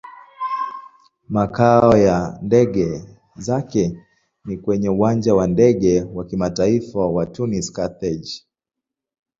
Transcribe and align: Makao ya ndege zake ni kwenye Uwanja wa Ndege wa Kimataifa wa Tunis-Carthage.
Makao 1.29 1.97
ya 1.97 2.39
ndege 2.41 3.07
zake 3.35 3.99
ni 4.45 4.57
kwenye 4.57 4.89
Uwanja 4.89 5.35
wa 5.35 5.47
Ndege 5.47 6.01
wa 6.13 6.25
Kimataifa 6.25 6.99
wa 7.07 7.25
Tunis-Carthage. 7.25 8.43